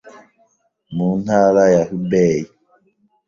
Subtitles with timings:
[0.95, 2.43] mu ntara ya Hubei